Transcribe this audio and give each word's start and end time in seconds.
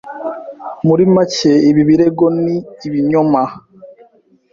Muri 0.87 1.03
make, 1.15 1.51
ibi 1.69 1.81
birego 1.89 2.25
ni 2.43 2.55
ibinyoma. 2.87 3.43